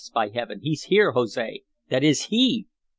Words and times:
By 0.15 0.29
Heaven, 0.29 0.61
he's 0.63 0.85
here. 0.85 1.11
Jose, 1.11 1.61
that 1.89 2.03
is 2.03 2.25
he!" 2.31 2.65